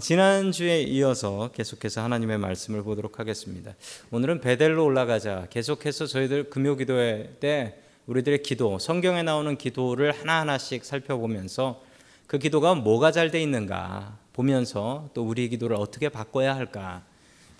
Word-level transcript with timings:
지난주에 0.00 0.82
이어서 0.82 1.50
계속해서 1.54 2.02
하나님의 2.02 2.38
말씀을 2.38 2.82
보도록 2.82 3.18
하겠습니다. 3.18 3.74
오늘은 4.10 4.40
베델로 4.40 4.84
올라가자. 4.84 5.46
계속해서 5.50 6.06
저희들 6.06 6.50
금요 6.50 6.76
기도회 6.76 7.36
때 7.40 7.78
우리들의 8.06 8.42
기도, 8.42 8.78
성경에 8.78 9.22
나오는 9.22 9.56
기도를 9.56 10.12
하나하나씩 10.12 10.84
살펴보면서 10.84 11.82
그 12.26 12.38
기도가 12.38 12.74
뭐가 12.74 13.12
잘 13.12 13.30
돼 13.30 13.42
있는가 13.42 14.18
보면서 14.32 15.10
또 15.14 15.22
우리 15.22 15.48
기도를 15.48 15.76
어떻게 15.76 16.08
바꿔야 16.08 16.54
할까 16.54 17.02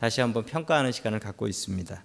다시 0.01 0.21
한번 0.21 0.45
평가하는 0.45 0.93
시간을 0.93 1.21
갖고 1.21 1.47
있습니다. 1.47 2.03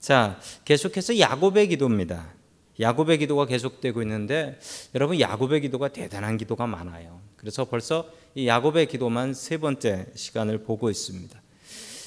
자, 0.00 0.38
계속해서 0.64 1.18
야곱의 1.18 1.68
기도입니다. 1.68 2.37
야곱의 2.80 3.18
기도가 3.18 3.46
계속되고 3.46 4.02
있는데 4.02 4.58
여러분 4.94 5.18
야곱의 5.18 5.62
기도가 5.62 5.88
대단한 5.88 6.36
기도가 6.36 6.66
많아요. 6.66 7.20
그래서 7.36 7.64
벌써 7.64 8.08
이 8.34 8.46
야곱의 8.46 8.86
기도만 8.86 9.34
세 9.34 9.58
번째 9.58 10.06
시간을 10.14 10.58
보고 10.64 10.90
있습니다. 10.90 11.40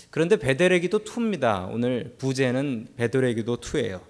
그런데 0.10 0.38
베델의 0.38 0.82
기도 0.82 1.00
2입니다. 1.00 1.72
오늘 1.72 2.16
부제는 2.18 2.90
베델의 2.98 3.36
기도 3.36 3.58
2예요. 3.58 4.02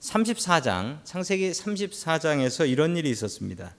34장 0.00 1.04
창세기 1.04 1.50
34장에서 1.50 2.68
이런 2.68 2.96
일이 2.96 3.10
있었습니다. 3.10 3.74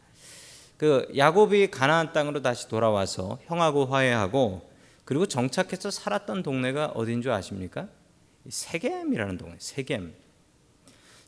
그 0.77 1.07
야곱이 1.15 1.69
가나안 1.69 2.13
땅으로 2.13 2.41
다시 2.41 2.67
돌아와서 2.67 3.39
형하고 3.45 3.85
화해하고 3.85 4.69
그리고 5.05 5.25
정착해서 5.25 5.91
살았던 5.91 6.43
동네가 6.43 6.87
어딘 6.95 7.21
줄 7.21 7.31
아십니까? 7.31 7.87
세겜이라는 8.49 9.37
동네. 9.37 9.55
세겜. 9.59 10.13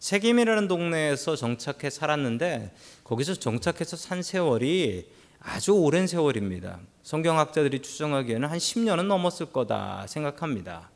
세겜이라는 0.05 0.67
동네에서 0.67 1.35
정착해 1.35 1.89
살았는데 1.89 2.71
거기서 3.03 3.33
정착해서 3.33 3.97
산 3.97 4.21
세월이 4.21 5.09
아주 5.39 5.71
오랜 5.71 6.05
세월입니다. 6.05 6.79
성경학자들이 7.01 7.81
추정하기에는 7.81 8.47
한 8.47 8.59
10년은 8.59 9.07
넘었을 9.07 9.47
거다 9.47 10.05
생각합니다. 10.07 10.91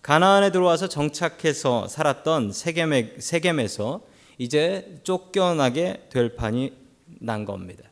가나안에 0.00 0.52
들어와서 0.52 0.88
정착해서 0.88 1.86
살았던 1.88 2.52
세겜에, 2.52 3.16
세겜에서 3.18 4.00
이제 4.38 5.00
쫓겨나게 5.02 6.06
될 6.08 6.34
판이 6.34 6.72
난 7.20 7.44
겁니다. 7.44 7.84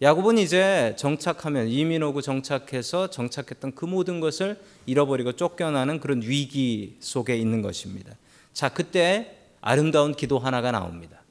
야곱은 0.00 0.38
이제 0.38 0.94
정착하면 0.96 1.68
이민 1.68 2.02
오고 2.04 2.22
정착해서 2.22 3.10
정착했던 3.10 3.74
그 3.74 3.84
모든 3.84 4.20
것을 4.20 4.58
잃어버리고 4.86 5.32
쫓겨나는 5.32 6.00
그런 6.00 6.22
위기 6.22 6.96
속에 7.00 7.36
있는 7.36 7.60
것입니다. 7.60 8.16
자, 8.54 8.70
그때 8.70 9.37
아름다운 9.60 10.14
기도 10.14 10.38
하나가 10.38 10.70
나옵니다. 10.70 11.22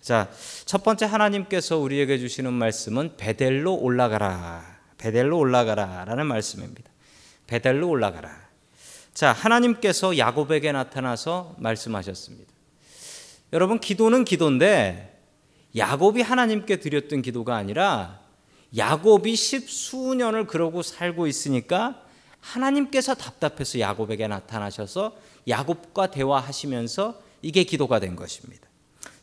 자, 0.00 0.28
첫 0.66 0.84
번째 0.84 1.06
하나님께서 1.06 1.78
우리에게 1.78 2.18
주시는 2.18 2.52
말씀은 2.52 3.16
베델로 3.16 3.74
올라가라. 3.74 4.62
베델로 4.98 5.38
올라가라라는 5.38 6.26
말씀입니다. 6.26 6.90
베델로 7.46 7.88
올라가라. 7.88 8.30
자, 9.14 9.32
하나님께서 9.32 10.18
야곱에게 10.18 10.72
나타나서 10.72 11.54
말씀하셨습니다. 11.58 12.52
여러분, 13.52 13.78
기도는 13.78 14.24
기도인데 14.24 15.20
야곱이 15.76 16.22
하나님께 16.22 16.80
드렸던 16.80 17.22
기도가 17.22 17.56
아니라 17.56 18.20
야곱이 18.76 19.36
십수년을 19.36 20.46
그러고 20.46 20.82
살고 20.82 21.26
있으니까 21.26 22.02
하나님께서 22.40 23.14
답답해서 23.14 23.78
야곱에게 23.80 24.26
나타나셔서 24.28 25.16
야곱과 25.48 26.10
대화하시면서 26.10 27.23
이게 27.44 27.64
기도가 27.64 28.00
된 28.00 28.16
것입니다. 28.16 28.66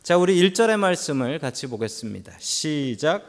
자, 0.04 0.16
우리 0.16 0.40
1절의 0.40 0.76
말씀을 0.76 1.40
같이 1.40 1.66
보겠습니다. 1.66 2.32
시작. 2.38 3.24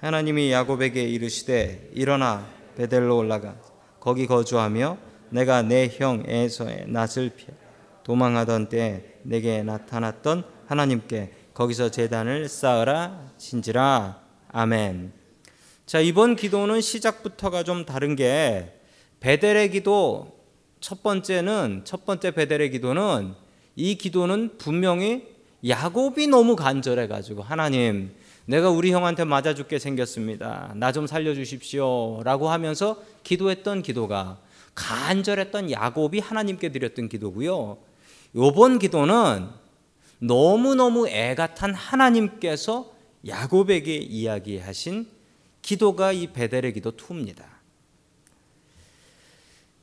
하나님이 0.00 0.50
야곱에게 0.50 1.00
이르시되 1.04 1.90
일어나 1.94 2.44
베델로 2.76 3.16
올라가 3.16 3.56
거기 4.00 4.26
거주하며 4.26 4.98
내가 5.30 5.62
내 5.62 5.88
형 5.96 6.24
에서의 6.26 6.86
낯을 6.88 7.30
피해 7.36 7.50
도망하던 8.02 8.68
때 8.68 9.14
내게 9.22 9.62
나타났던 9.62 10.42
하나님께 10.66 11.32
거기서 11.54 11.92
재단을 11.92 12.48
쌓으라 12.48 13.30
진지라 13.38 14.20
아멘. 14.48 15.12
자 15.86 16.00
이번 16.00 16.34
기도는 16.34 16.80
시작부터가 16.80 17.62
좀 17.62 17.84
다른 17.84 18.16
게 18.16 18.76
베델의 19.20 19.70
기도 19.70 20.36
첫 20.80 21.04
번째는 21.04 21.82
첫 21.84 22.04
번째 22.04 22.32
베델의 22.32 22.72
기도는 22.72 23.34
이 23.76 23.96
기도는 23.96 24.58
분명히 24.58 25.26
야곱이 25.66 26.26
너무 26.26 26.56
간절해 26.56 27.06
가지고 27.06 27.42
하나님 27.42 28.12
내가 28.44 28.70
우리 28.70 28.90
형한테 28.92 29.24
맞아 29.24 29.54
죽게 29.54 29.78
생겼습니다. 29.78 30.72
나 30.76 30.92
좀 30.92 31.06
살려 31.06 31.34
주십시오라고 31.34 32.50
하면서 32.50 33.00
기도했던 33.22 33.82
기도가 33.82 34.38
간절했던 34.74 35.70
야곱이 35.70 36.18
하나님께 36.18 36.70
드렸던 36.70 37.08
기도고요. 37.08 37.78
요번 38.34 38.78
기도는 38.78 39.48
너무너무 40.18 41.08
애가 41.08 41.54
탄 41.54 41.74
하나님께서 41.74 42.92
야곱에게 43.26 43.96
이야기하신 43.96 45.06
기도가 45.62 46.12
이 46.12 46.26
베델의 46.28 46.72
기도 46.72 46.92
2입니다. 46.92 47.51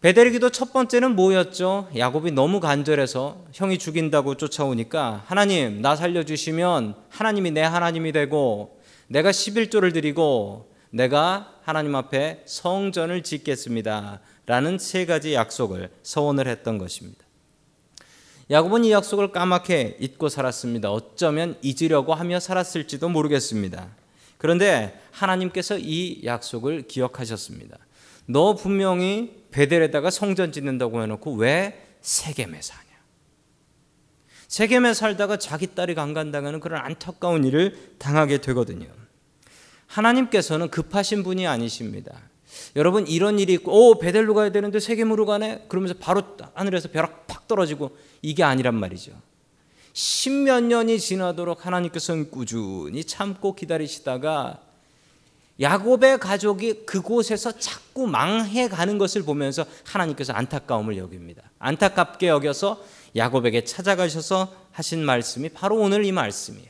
베델의 0.02 0.32
기도 0.32 0.50
첫 0.50 0.72
번째는 0.72 1.18
뭐였죠? 1.18 1.90
야곱이 1.94 2.32
너무 2.32 2.62
간절해서 2.62 3.48
형이 3.52 3.78
죽인다고 3.78 4.36
쫓아오니까 4.36 5.24
하나님 5.26 5.82
나 5.82 5.98
살려주시면 5.98 6.96
하나님이 7.10 7.52
내 7.52 7.62
하나님이 7.62 8.14
되고 8.14 8.80
내가 9.08 9.32
11조를 9.32 9.94
드리고 9.94 10.74
내가 10.92 11.54
하나님 11.64 11.96
앞에 11.96 12.44
성전을 12.46 13.24
짓겠습니다. 13.24 14.22
라는 14.46 14.78
세 14.80 15.06
가지 15.06 15.34
약속을 15.34 15.90
서원을 16.02 16.48
했던 16.48 16.78
것입니다. 16.78 17.26
야곱은 18.50 18.86
이 18.86 18.92
약속을 18.94 19.34
까맣게 19.34 19.98
잊고 20.00 20.30
살았습니다. 20.30 20.92
어쩌면 20.92 21.58
잊으려고 21.62 22.14
하며 22.14 22.40
살았을지도 22.40 23.10
모르겠습니다. 23.10 23.90
그런데 24.38 24.98
하나님께서 25.12 25.78
이 25.78 26.22
약속을 26.24 26.88
기억하셨습니다. 26.88 27.78
너 28.32 28.54
분명히 28.54 29.44
베델에다가 29.50 30.12
성전 30.12 30.52
짓는다고 30.52 31.02
해놓고 31.02 31.34
왜 31.34 31.98
세겜에 32.02 32.62
사냐? 32.62 32.90
세겜에 34.48 34.94
살다가 34.94 35.38
자기 35.38 35.74
딸이 35.74 35.96
강간당하는 35.96 36.60
그런 36.60 36.80
안타까운 36.80 37.44
일을 37.44 37.96
당하게 37.98 38.38
되거든요. 38.38 38.88
하나님께서는 39.88 40.70
급하신 40.70 41.24
분이 41.24 41.48
아니십니다. 41.48 42.22
여러분 42.76 43.08
이런 43.08 43.40
일이 43.40 43.54
있고 43.54 43.72
오 43.90 43.98
베델로 43.98 44.36
가야 44.36 44.52
되는데 44.52 44.80
세겜으로 44.80 45.26
가네 45.26 45.66
그러면서 45.68 45.96
바로 46.00 46.22
하늘에서 46.54 46.90
벼락 46.90 47.26
팍 47.26 47.48
떨어지고 47.48 47.98
이게 48.22 48.44
아니란 48.44 48.76
말이죠. 48.76 49.12
십몇 49.94 50.66
년이 50.66 51.00
지나도록 51.00 51.66
하나님께서는 51.66 52.30
꾸준히 52.30 53.04
참고 53.04 53.56
기다리시다가 53.56 54.69
야곱의 55.60 56.20
가족이 56.20 56.86
그곳에서 56.86 57.52
자꾸 57.52 58.08
망해 58.08 58.70
가는 58.70 58.98
것을 58.98 59.24
보면서 59.24 59.66
하나님께서 59.86 60.34
안타까움을 60.34 60.98
여깁니다. 60.98 61.44
안타깝게 61.60 62.28
여겨서 62.28 62.82
야곱에게 63.16 63.66
찾아가셔서 63.66 64.54
하신 64.72 65.04
말씀이 65.04 65.50
바로 65.50 65.78
오늘 65.78 66.06
이 66.06 66.12
말씀이에요. 66.12 66.70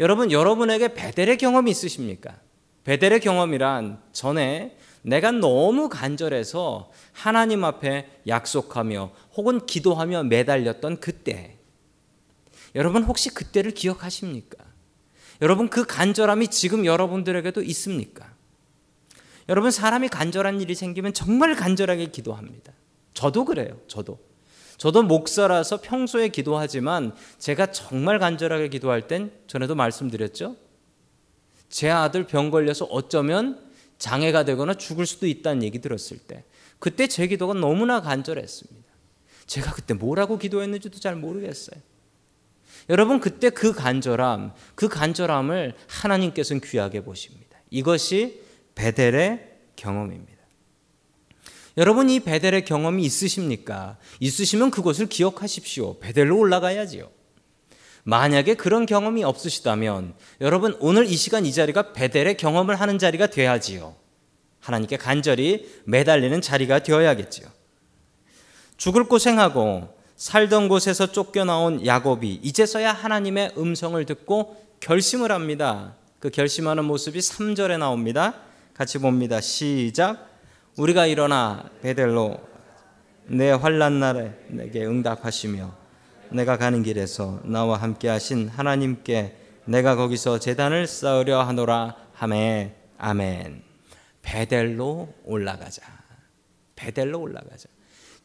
여러분 0.00 0.30
여러분에게 0.30 0.94
베델의 0.94 1.38
경험이 1.38 1.70
있으십니까? 1.70 2.36
베델의 2.84 3.20
경험이란 3.20 4.00
전에 4.12 4.76
내가 5.02 5.32
너무 5.32 5.88
간절해서 5.88 6.90
하나님 7.12 7.64
앞에 7.64 8.08
약속하며 8.26 9.12
혹은 9.36 9.64
기도하며 9.64 10.24
매달렸던 10.24 11.00
그때. 11.00 11.56
여러분 12.74 13.02
혹시 13.04 13.30
그때를 13.30 13.72
기억하십니까? 13.72 14.67
여러분 15.40 15.68
그 15.68 15.84
간절함이 15.84 16.48
지금 16.48 16.84
여러분들에게도 16.84 17.62
있습니까? 17.62 18.32
여러분 19.48 19.70
사람이 19.70 20.08
간절한 20.08 20.60
일이 20.60 20.74
생기면 20.74 21.14
정말 21.14 21.54
간절하게 21.54 22.06
기도합니다. 22.06 22.72
저도 23.14 23.44
그래요. 23.44 23.78
저도. 23.88 24.18
저도 24.76 25.02
목사라서 25.02 25.80
평소에 25.80 26.28
기도하지만 26.28 27.14
제가 27.38 27.72
정말 27.72 28.18
간절하게 28.18 28.68
기도할 28.68 29.08
땐 29.08 29.32
전에도 29.46 29.74
말씀드렸죠. 29.74 30.56
제 31.68 31.90
아들 31.90 32.26
병 32.26 32.50
걸려서 32.50 32.84
어쩌면 32.86 33.60
장애가 33.98 34.44
되거나 34.44 34.74
죽을 34.74 35.06
수도 35.06 35.26
있다는 35.26 35.62
얘기 35.62 35.80
들었을 35.80 36.18
때 36.18 36.44
그때 36.78 37.08
제 37.08 37.26
기도가 37.26 37.54
너무나 37.54 38.00
간절했습니다. 38.00 38.88
제가 39.46 39.72
그때 39.72 39.94
뭐라고 39.94 40.38
기도했는지도 40.38 41.00
잘 41.00 41.16
모르겠어요. 41.16 41.80
여러분 42.88 43.20
그때 43.20 43.50
그 43.50 43.72
간절함, 43.72 44.52
그 44.74 44.88
간절함을 44.88 45.74
하나님께서는 45.86 46.60
귀하게 46.60 47.02
보십니다. 47.02 47.58
이것이 47.70 48.42
베델의 48.74 49.46
경험입니다. 49.76 50.38
여러분 51.76 52.10
이 52.10 52.20
베델의 52.20 52.64
경험이 52.64 53.04
있으십니까? 53.04 53.98
있으시면 54.18 54.70
그것을 54.70 55.06
기억하십시오. 55.06 55.98
베델로 56.00 56.36
올라가야지요. 56.36 57.08
만약에 58.04 58.54
그런 58.54 58.86
경험이 58.86 59.22
없으시다면 59.22 60.14
여러분 60.40 60.76
오늘 60.80 61.06
이 61.06 61.14
시간 61.14 61.44
이 61.44 61.52
자리가 61.52 61.92
베델의 61.92 62.36
경험을 62.36 62.80
하는 62.80 62.98
자리가 62.98 63.28
돼야지요. 63.28 63.94
하나님께 64.60 64.96
간절히 64.96 65.70
매달리는 65.84 66.40
자리가 66.40 66.80
되어야겠지요. 66.80 67.46
죽을 68.76 69.04
고생하고 69.04 69.97
살던 70.18 70.68
곳에서 70.68 71.12
쫓겨나온 71.12 71.86
야곱이 71.86 72.40
이제서야 72.42 72.92
하나님의 72.92 73.52
음성을 73.56 74.04
듣고 74.04 74.56
결심을 74.80 75.30
합니다. 75.30 75.94
그 76.18 76.28
결심하는 76.30 76.84
모습이 76.84 77.20
3절에 77.20 77.78
나옵니다. 77.78 78.34
같이 78.74 78.98
봅니다. 78.98 79.40
시작. 79.40 80.28
우리가 80.76 81.06
일어나 81.06 81.70
베델로 81.82 82.36
내 83.26 83.52
환란 83.52 84.00
날에 84.00 84.34
내게 84.48 84.84
응답하시며 84.84 85.72
내가 86.30 86.56
가는 86.56 86.82
길에서 86.82 87.40
나와 87.44 87.76
함께 87.76 88.08
하신 88.08 88.48
하나님께 88.48 89.36
내가 89.66 89.94
거기서 89.94 90.40
재단을 90.40 90.88
쌓으려 90.88 91.42
하노라 91.42 91.94
하매 92.12 92.74
아멘. 92.98 93.62
베델로 94.22 95.14
올라가자. 95.24 95.82
베델로 96.74 97.20
올라가자. 97.20 97.68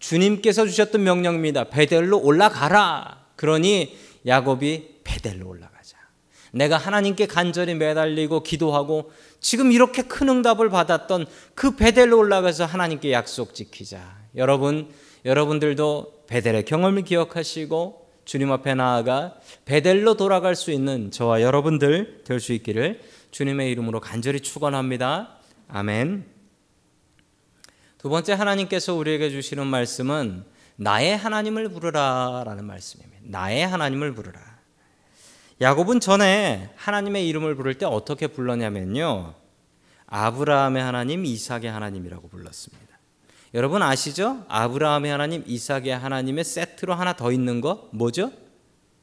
주님께서 0.03 0.65
주셨던 0.65 1.01
명령입니다. 1.03 1.69
베델로 1.69 2.19
올라가라. 2.19 3.25
그러니 3.37 3.97
야곱이 4.25 4.99
베델로 5.05 5.47
올라가자. 5.47 5.97
내가 6.51 6.77
하나님께 6.77 7.25
간절히 7.25 7.73
매달리고 7.73 8.43
기도하고 8.43 9.11
지금 9.39 9.71
이렇게 9.71 10.01
큰 10.01 10.27
응답을 10.27 10.69
받았던 10.69 11.25
그 11.55 11.77
베델로 11.77 12.17
올라가서 12.17 12.65
하나님께 12.65 13.13
약속 13.13 13.55
지키자. 13.55 14.17
여러분, 14.35 14.89
여러분들도 15.23 16.25
베델의 16.27 16.65
경험을 16.65 17.03
기억하시고 17.03 18.03
주님 18.25 18.51
앞에 18.51 18.75
나아가 18.75 19.35
베델로 19.63 20.15
돌아갈 20.15 20.55
수 20.55 20.71
있는 20.71 21.11
저와 21.11 21.41
여러분들 21.41 22.23
될 22.25 22.39
수 22.41 22.51
있기를 22.51 22.99
주님의 23.31 23.71
이름으로 23.71 24.01
간절히 24.01 24.41
축원합니다. 24.41 25.37
아멘. 25.69 26.32
두 28.03 28.09
번째 28.09 28.33
하나님께서 28.33 28.93
우리에게 28.95 29.29
주시는 29.29 29.65
말씀은 29.65 30.43
나의 30.75 31.15
하나님을 31.15 31.69
부르라라는 31.69 32.65
말씀입니다. 32.65 33.21
나의 33.23 33.65
하나님을 33.65 34.13
부르라. 34.13 34.41
야곱은 35.61 36.01
전에 36.01 36.69
하나님의 36.75 37.25
이름을 37.29 37.55
부를 37.55 37.75
때 37.75 37.85
어떻게 37.85 38.27
불렀냐면요. 38.27 39.35
아브라함의 40.07 40.83
하나님, 40.83 41.25
이삭의 41.25 41.67
하나님이라고 41.71 42.27
불렀습니다. 42.27 42.99
여러분 43.53 43.81
아시죠? 43.81 44.43
아브라함의 44.49 45.09
하나님, 45.09 45.43
이삭의 45.47 45.97
하나님의 45.97 46.43
세트로 46.43 46.93
하나 46.95 47.13
더 47.13 47.31
있는 47.31 47.61
거 47.61 47.87
뭐죠? 47.93 48.33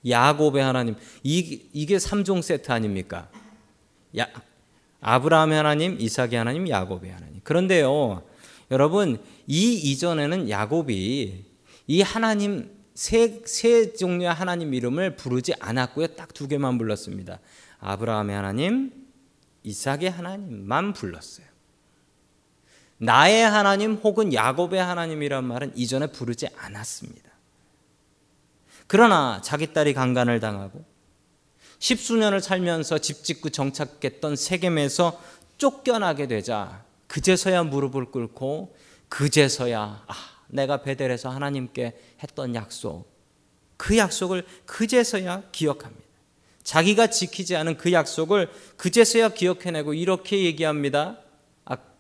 야곱의 0.07 0.63
하나님. 0.63 0.95
이, 1.23 1.71
이게 1.73 1.97
3종 1.97 2.43
세트 2.43 2.71
아닙니까? 2.71 3.31
야, 4.19 4.27
아브라함의 5.01 5.57
하나님, 5.57 5.99
이삭의 5.99 6.35
하나님, 6.35 6.69
야곱의 6.69 7.11
하나님. 7.11 7.41
그런데요. 7.43 8.29
여러분, 8.71 9.23
이 9.47 9.75
이전에는 9.75 10.49
야곱이 10.49 11.45
이 11.87 12.03
하나님 12.03 12.71
세, 12.95 13.43
세 13.47 13.93
종류의 13.95 14.33
하나님 14.33 14.75
이름을 14.75 15.17
부르지 15.17 15.55
않았고요. 15.59 16.09
딱 16.09 16.31
두 16.35 16.49
개만 16.49 16.79
불렀습니다. 16.79 17.41
아브라함의 17.81 18.37
하나님, 18.37 18.93
이삭의 19.63 20.11
하나님만 20.11 20.93
불렀어요. 20.93 21.47
나의 22.99 23.43
하나님 23.43 23.95
혹은 23.95 24.33
야곱의 24.33 24.83
하나님이란 24.83 25.45
말은 25.45 25.73
이전에 25.77 26.09
부르지 26.09 26.49
않았습니다. 26.57 27.31
그러나 28.87 29.41
자기 29.43 29.73
딸이 29.73 29.95
강간을 29.95 30.41
당하고 30.41 30.85
십수년을 31.79 32.41
살면서 32.41 32.99
집 32.99 33.25
짓고 33.25 33.49
정착했던 33.51 34.37
세겜에서 34.37 35.21
쫓겨나게 35.57 36.27
되자 36.29 36.85
그제서야 37.11 37.65
무릎을 37.65 38.07
꿇고 38.07 38.77
그제서야 39.09 40.05
아, 40.07 40.15
내가 40.47 40.83
베델에서 40.83 41.29
하나님께 41.29 41.99
했던 42.23 42.55
약속 42.55 43.11
그 43.77 43.97
약속을 43.97 44.47
그제서야 44.65 45.43
기억합니다. 45.51 46.05
자기가 46.63 47.09
지키지 47.09 47.57
않은 47.57 47.79
그 47.79 47.93
약속을 47.93 48.49
그제서야 48.77 49.31
기억해내고 49.31 49.95
이렇게 49.95 50.45
얘기합니다. 50.45 51.19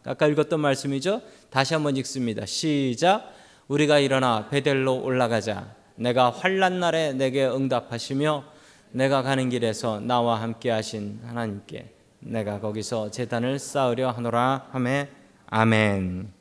아까 0.04 0.28
읽었던 0.28 0.60
말씀이죠. 0.60 1.22
다시 1.50 1.74
한번 1.74 1.96
읽습니다. 1.96 2.46
시작. 2.46 3.34
우리가 3.66 3.98
일어나 3.98 4.48
베델로 4.48 5.02
올라가자. 5.02 5.74
내가 5.96 6.30
환란 6.30 6.78
날에 6.78 7.14
내게 7.14 7.46
응답하시며 7.46 8.44
내가 8.92 9.22
가는 9.22 9.48
길에서 9.48 9.98
나와 9.98 10.40
함께 10.40 10.70
하신 10.70 11.20
하나님께 11.24 11.99
내가 12.20 12.60
거기서 12.60 13.10
재단을 13.10 13.58
쌓으려 13.58 14.10
하노라 14.10 14.68
하매 14.72 15.08
아멘. 15.46 16.32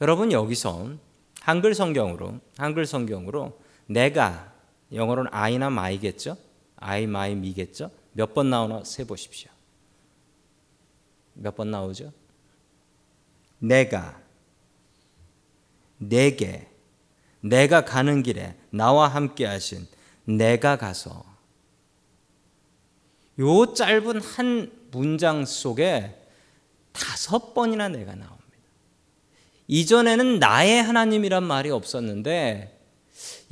여러분 0.00 0.30
여기서 0.32 0.90
한글 1.40 1.74
성경으로 1.74 2.40
한글 2.58 2.86
성경으로 2.86 3.58
내가 3.86 4.52
영어로는 4.92 5.32
I나 5.32 5.68
my겠죠? 5.68 6.36
I, 6.76 7.04
my, 7.04 7.32
me겠죠? 7.32 7.90
몇 8.12 8.34
번 8.34 8.50
나오나 8.50 8.84
세 8.84 9.04
보십시오. 9.04 9.50
몇 11.34 11.54
번 11.54 11.70
나오죠? 11.70 12.12
내가 13.58 14.20
내게 15.98 16.68
내가 17.40 17.84
가는 17.84 18.22
길에 18.22 18.54
나와 18.70 19.08
함께 19.08 19.46
하신 19.46 19.86
내가 20.24 20.76
가서 20.76 21.24
요 23.38 23.72
짧은 23.72 24.20
한 24.20 24.70
문장 24.96 25.44
속에 25.44 26.16
다섯 26.92 27.52
번이나 27.52 27.88
내가 27.88 28.14
나옵니다. 28.14 28.46
이전에는 29.68 30.38
나의 30.38 30.82
하나님이란 30.82 31.44
말이 31.44 31.70
없었는데 31.70 32.80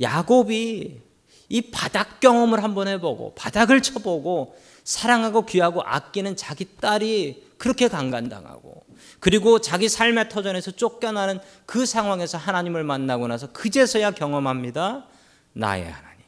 야곱이 0.01 1.01
이 1.49 1.61
바닥 1.69 2.19
경험을 2.19 2.63
한번 2.63 2.87
해보고 2.87 3.35
바닥을 3.35 3.83
쳐보고 3.83 4.57
사랑하고 4.83 5.45
귀하고 5.45 5.83
아끼는 5.83 6.35
자기 6.35 6.65
딸이 6.65 7.43
그렇게 7.59 7.87
강간당하고 7.87 8.83
그리고 9.19 9.61
자기 9.61 9.87
삶의 9.87 10.29
터전에서 10.29 10.71
쫓겨나는 10.71 11.39
그 11.67 11.85
상황에서 11.85 12.39
하나님을 12.39 12.83
만나고 12.83 13.27
나서 13.27 13.51
그제서야 13.51 14.11
경험합니다. 14.11 15.07
나의 15.53 15.91
하나님. 15.91 16.25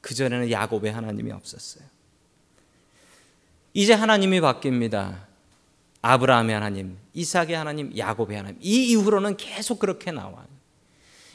그전에는 0.00 0.50
야곱의 0.50 0.92
하나님이 0.92 1.30
없었어요. 1.32 1.84
이제 3.74 3.92
하나님이 3.92 4.40
바뀝니다. 4.40 5.24
아브라함의 6.02 6.54
하나님, 6.54 6.98
이삭의 7.14 7.54
하나님, 7.54 7.96
야곱의 7.96 8.36
하나님. 8.36 8.58
이 8.60 8.90
이후로는 8.90 9.36
계속 9.36 9.78
그렇게 9.78 10.10
나와요. 10.10 10.46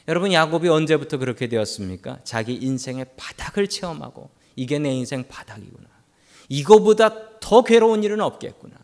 여러분 0.08 0.32
야곱이 0.32 0.70
언제부터 0.70 1.18
그렇게 1.18 1.48
되었습니까? 1.48 2.20
자기 2.24 2.54
인생의 2.56 3.08
바닥을 3.18 3.68
체험하고 3.68 4.30
이게 4.56 4.80
내 4.80 4.92
인생 4.94 5.28
바닥이구나. 5.28 5.88
이거보다 6.50 7.40
더 7.40 7.64
괴로운 7.64 8.04
일은 8.04 8.22
없겠구나. 8.22 8.76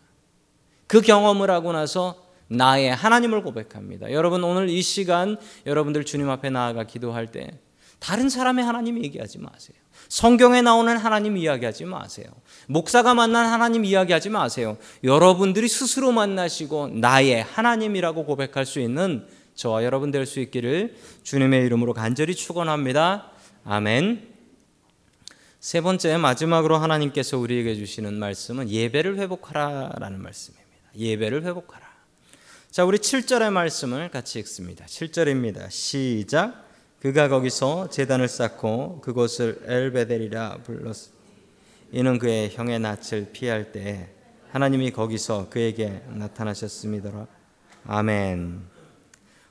그 0.88 1.02
경험을 1.02 1.50
하고 1.50 1.72
나서 1.72 2.24
나의 2.48 2.94
하나님을 2.94 3.42
고백합니다. 3.42 4.12
여러분 4.12 4.44
오늘 4.44 4.70
이 4.70 4.82
시간 4.82 5.38
여러분들 5.66 6.04
주님 6.04 6.30
앞에 6.30 6.50
나아가 6.50 6.84
기도할 6.84 7.32
때 7.32 7.58
다른 8.04 8.28
사람의 8.28 8.66
하나님 8.66 9.02
얘기하지 9.02 9.40
마세요. 9.40 9.78
성경에 10.10 10.62
나오는 10.62 10.98
하나님 10.98 11.38
이야기하지 11.38 11.86
마세요. 11.86 12.26
목사가 12.68 13.14
만난 13.14 13.46
하나님 13.46 13.86
이야기하지 13.86 14.30
마세요. 14.30 14.78
여러분들이 15.06 15.70
스스로 15.70 16.12
만나시고 16.12 16.90
나의 16.90 17.44
하나님이라고 17.44 18.26
고백할 18.26 18.66
수 18.66 18.82
있는 18.82 19.26
저와 19.56 19.86
여러분 19.86 20.12
될 20.12 20.26
수 20.26 20.42
있기를 20.42 20.98
주님의 21.24 21.66
이름으로 21.66 21.94
간절히 21.94 22.36
축원합니다. 22.36 23.32
아멘. 23.64 24.28
세 25.62 25.80
번째 25.80 26.18
마지막으로 26.18 26.76
하나님께서 26.76 27.38
우리에게 27.38 27.74
주시는 27.76 28.16
말씀은 28.16 28.70
예배를 28.70 29.18
회복하라라는 29.18 30.22
말씀입니다. 30.22 30.68
예배를 30.98 31.44
회복하라. 31.44 31.88
자, 32.70 32.84
우리 32.84 32.98
7절의 32.98 33.54
말씀을 33.54 34.10
같이 34.12 34.40
읽습니다. 34.40 34.84
7절입니다. 34.88 35.72
시작. 35.72 36.63
그가 37.04 37.28
거기서 37.28 37.90
제단을 37.90 38.30
쌓고 38.30 39.02
그곳을 39.02 39.62
엘베델이라 39.66 40.60
불렀. 40.64 40.96
이는 41.92 42.18
그의 42.18 42.50
형의 42.52 42.80
낯을 42.80 43.32
피할 43.34 43.74
때 43.74 44.10
하나님이 44.52 44.92
거기서 44.92 45.50
그에게 45.50 46.02
나타나셨습니다. 46.08 47.28
아멘. 47.86 48.62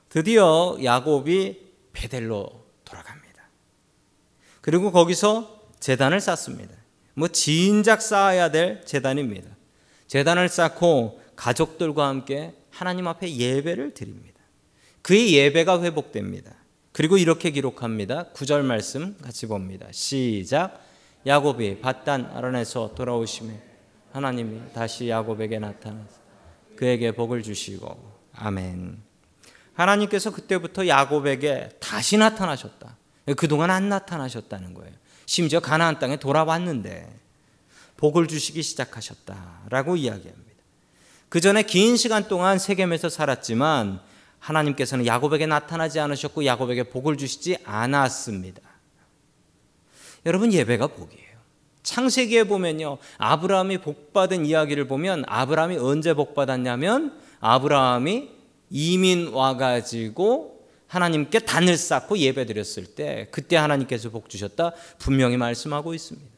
드디어 0.09 0.79
야곱이 0.83 1.61
베델로 1.93 2.65
돌아갑니다. 2.87 3.43
그리고 4.63 4.91
거기서 4.91 5.69
재단을 5.79 6.23
쌓습니다. 6.23 6.75
뭐 7.13 7.29
진작 7.29 8.01
쌓아야 8.01 8.51
될 8.51 8.83
재단입니다. 8.87 9.51
재단을 10.07 10.49
쌓고 10.49 11.21
가족들과 11.37 12.09
함께 12.09 12.55
하나님 12.71 13.07
앞에 13.09 13.37
예배를 13.37 13.93
드립니다. 13.93 14.41
그의 15.03 15.35
예배가 15.35 15.83
회복됩니다. 15.83 16.62
그리고 16.93 17.17
이렇게 17.17 17.51
기록합니다. 17.51 18.27
9절 18.35 18.63
말씀 18.63 19.17
같이 19.19 19.47
봅니다. 19.47 19.87
시작. 19.93 20.85
야곱이 21.27 21.81
바단 21.81 22.27
아란에서 22.35 22.95
돌아오시며 22.95 23.55
하나님이 24.13 24.61
다시 24.75 25.09
야곱에게 25.09 25.59
나타나서 25.59 26.21
그에게 26.77 27.13
복을 27.13 27.43
주시고 27.43 28.13
아멘. 28.35 28.99
하나님께서 29.73 30.31
그때부터 30.33 30.87
야곱에게 30.87 31.71
다시 31.81 32.19
나타나셨다. 32.19 32.97
그동안 33.37 33.71
안 33.71 33.89
나타나셨다는 33.89 34.75
거예요. 34.75 34.93
심지어 35.25 35.61
가나안 35.61 35.99
땅에 35.99 36.19
돌아왔는데 36.19 37.09
복을 37.97 38.27
주시기 38.27 38.63
시작하셨다라고 38.63 39.97
이야기합니다. 39.97 40.53
그 41.31 41.41
전에 41.41 41.63
긴 41.63 41.97
시간 41.97 42.29
동안 42.29 42.59
세겜에서 42.59 43.09
살았지만 43.09 44.03
하나님께서는 44.43 45.07
야곱에게 45.07 45.47
나타나지 45.47 46.01
않으셨고 46.01 46.45
야곱에게 46.45 46.85
복을 46.85 47.17
주시지 47.17 47.59
않았습니다. 47.65 48.61
여러분 50.27 50.53
예배가 50.53 50.89
복이에요. 50.89 51.23
창세기에 51.83 52.45
보면요. 52.45 52.99
아브라함이 53.19 53.79
복받은 53.79 54.47
이야기를 54.47 54.87
보면 54.89 55.25
아브라함이 55.27 55.79
언제 55.79 56.15
복받았냐면 56.15 57.19
아브라함이 57.41 58.31
이민 58.71 59.29
와가지고 59.29 60.67
하나님께 60.87 61.41
단을 61.41 61.77
쌓고 61.77 62.19
예배 62.19 62.47
드렸을 62.47 62.85
때 62.85 63.29
그때 63.31 63.57
하나님께서 63.57 64.11
복 64.11 64.29
주셨다 64.29 64.73
분명히 64.99 65.37
말씀하고 65.37 65.95
있습니다. 65.95 66.29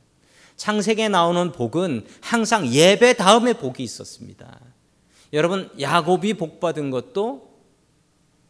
창세기에 0.56 1.08
나오는 1.08 1.52
복은 1.52 2.06
항상 2.20 2.66
예배 2.66 3.14
다음에 3.14 3.54
복이 3.54 3.82
있었습니다. 3.82 4.60
여러분 5.32 5.70
야곱이 5.80 6.34
복 6.34 6.60
받은 6.60 6.90
것도 6.90 7.53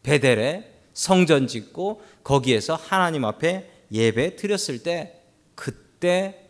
베델에 0.05 0.71
성전 0.93 1.47
짓고 1.47 2.01
거기에서 2.23 2.75
하나님 2.75 3.25
앞에 3.25 3.69
예배 3.91 4.35
드렸을 4.35 4.83
때 4.83 5.21
그때 5.55 6.47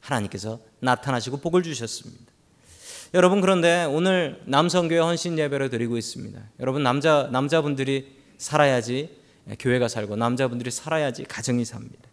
하나님께서 0.00 0.58
나타나시고 0.80 1.38
복을 1.38 1.62
주셨습니다. 1.62 2.24
여러분 3.14 3.40
그런데 3.40 3.84
오늘 3.84 4.42
남성교회 4.46 4.98
헌신 4.98 5.38
예배를 5.38 5.70
드리고 5.70 5.96
있습니다. 5.96 6.40
여러분 6.60 6.82
남자 6.82 7.28
남자분들이 7.30 8.16
살아야지 8.36 9.16
교회가 9.58 9.86
살고 9.86 10.16
남자분들이 10.16 10.70
살아야지 10.70 11.24
가정이 11.24 11.64
삽니다. 11.64 12.08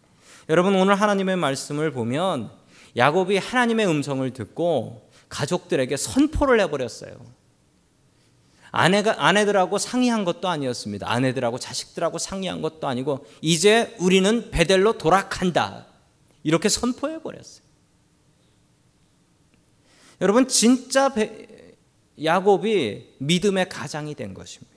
여러분 0.48 0.76
오늘 0.76 0.94
하나님의 0.94 1.36
말씀을 1.36 1.90
보면 1.90 2.50
야곱이 2.96 3.38
하나님의 3.38 3.88
음성을 3.88 4.30
듣고 4.32 5.10
가족들에게 5.28 5.96
선포를 5.96 6.60
해버렸어요. 6.60 7.12
아내가 8.76 9.14
아내들하고 9.24 9.78
상의한 9.78 10.24
것도 10.24 10.48
아니었습니다. 10.48 11.08
아내들하고 11.08 11.60
자식들하고 11.60 12.18
상의한 12.18 12.60
것도 12.60 12.88
아니고 12.88 13.24
이제 13.40 13.94
우리는 14.00 14.50
베델로 14.50 14.98
돌아간다. 14.98 15.86
이렇게 16.42 16.68
선포해 16.68 17.22
버렸어요. 17.22 17.62
여러분 20.20 20.48
진짜 20.48 21.12
야곱이 22.22 23.14
믿음의 23.18 23.68
가장이 23.68 24.16
된 24.16 24.34
것입니다. 24.34 24.74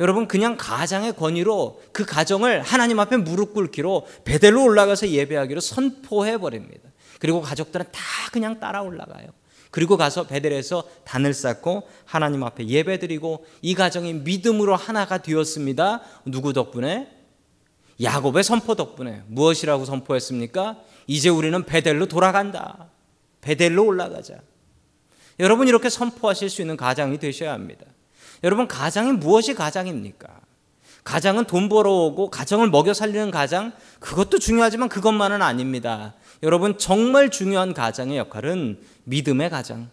여러분 0.00 0.26
그냥 0.26 0.56
가장의 0.56 1.14
권위로 1.14 1.80
그 1.92 2.04
가정을 2.04 2.62
하나님 2.62 2.98
앞에 2.98 3.16
무릎 3.16 3.54
꿇기로 3.54 4.08
베델로 4.24 4.60
올라가서 4.64 5.10
예배하기로 5.10 5.60
선포해 5.60 6.38
버립니다. 6.38 6.90
그리고 7.20 7.40
가족들은 7.40 7.86
다 7.92 8.00
그냥 8.32 8.58
따라 8.58 8.82
올라가요. 8.82 9.28
그리고 9.70 9.96
가서 9.96 10.26
베델에서 10.26 10.84
단을 11.04 11.32
쌓고 11.34 11.88
하나님 12.04 12.42
앞에 12.42 12.66
예배드리고 12.66 13.46
이 13.62 13.74
가정이 13.74 14.14
믿음으로 14.14 14.76
하나가 14.76 15.18
되었습니다. 15.18 16.02
누구 16.26 16.52
덕분에? 16.52 17.08
야곱의 18.02 18.42
선포 18.44 18.74
덕분에 18.74 19.22
무엇이라고 19.28 19.84
선포했습니까? 19.84 20.78
이제 21.06 21.28
우리는 21.28 21.64
베델로 21.64 22.06
돌아간다. 22.06 22.88
베델로 23.40 23.84
올라가자. 23.84 24.40
여러분 25.40 25.68
이렇게 25.68 25.88
선포하실 25.88 26.50
수 26.50 26.60
있는 26.62 26.76
가장이 26.76 27.18
되셔야 27.18 27.52
합니다. 27.52 27.86
여러분 28.44 28.68
가장이 28.68 29.12
무엇이 29.12 29.54
가장입니까? 29.54 30.28
가장은 31.04 31.46
돈 31.46 31.68
벌어오고 31.68 32.30
가정을 32.30 32.70
먹여 32.70 32.94
살리는 32.94 33.30
가장 33.30 33.72
그것도 33.98 34.38
중요하지만 34.38 34.88
그것만은 34.88 35.42
아닙니다. 35.42 36.14
여러분 36.42 36.78
정말 36.78 37.30
중요한 37.30 37.74
가장의 37.74 38.18
역할은 38.18 38.80
믿음의 39.04 39.50
가장, 39.50 39.90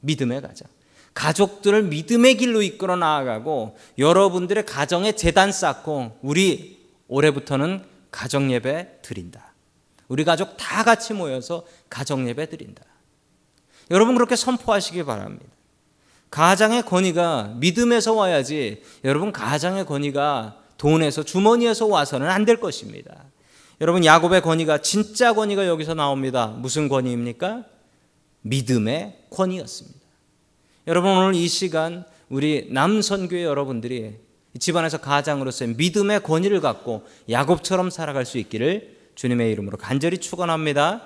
믿음의 0.00 0.42
가장. 0.42 0.68
가족들을 1.14 1.82
믿음의 1.84 2.36
길로 2.36 2.62
이끌어 2.62 2.96
나아가고 2.96 3.76
여러분들의 3.98 4.64
가정에 4.64 5.12
재단 5.12 5.50
쌓고 5.50 6.18
우리 6.22 6.78
올해부터는 7.08 7.84
가정 8.10 8.52
예배 8.52 9.00
드린다. 9.02 9.52
우리 10.06 10.24
가족 10.24 10.56
다 10.56 10.84
같이 10.84 11.12
모여서 11.12 11.66
가정 11.90 12.28
예배 12.28 12.48
드린다. 12.48 12.84
여러분 13.90 14.14
그렇게 14.14 14.36
선포하시기 14.36 15.04
바랍니다. 15.04 15.57
가장의 16.30 16.82
권위가 16.82 17.54
믿음에서 17.56 18.14
와야지 18.14 18.82
여러분 19.04 19.32
가장의 19.32 19.86
권위가 19.86 20.56
돈에서 20.76 21.22
주머니에서 21.22 21.86
와서는 21.86 22.28
안 22.28 22.44
될 22.44 22.60
것입니다. 22.60 23.24
여러분 23.80 24.04
야곱의 24.04 24.42
권위가 24.42 24.78
진짜 24.78 25.32
권위가 25.32 25.66
여기서 25.66 25.94
나옵니다. 25.94 26.48
무슨 26.48 26.88
권위입니까? 26.88 27.64
믿음의 28.42 29.26
권위였습니다. 29.30 29.98
여러분 30.86 31.10
오늘 31.10 31.34
이 31.34 31.46
시간 31.48 32.04
우리 32.28 32.68
남선교회 32.70 33.44
여러분들이 33.44 34.16
집안에서 34.58 34.98
가장으로서의 34.98 35.74
믿음의 35.76 36.22
권위를 36.22 36.60
갖고 36.60 37.06
야곱처럼 37.30 37.90
살아갈 37.90 38.24
수 38.24 38.38
있기를 38.38 38.96
주님의 39.14 39.52
이름으로 39.52 39.76
간절히 39.76 40.18
축원합니다. 40.18 41.02